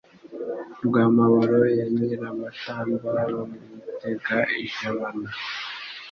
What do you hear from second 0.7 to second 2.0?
Rwa Mabaro ya